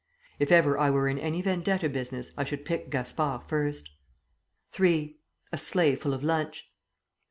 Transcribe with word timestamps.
(If 0.39 0.51
ever 0.51 0.79
I 0.79 0.89
were 0.89 1.07
in 1.07 1.19
any 1.19 1.43
vendetta 1.43 1.87
business 1.87 2.31
I 2.35 2.43
should 2.43 2.65
pick 2.65 2.89
Gaspard 2.89 3.43
first.) 3.45 3.91
(3) 4.71 5.19
A 5.51 5.57
sleigh 5.59 5.95
full 5.95 6.15
of 6.15 6.23
lunch. 6.23 6.65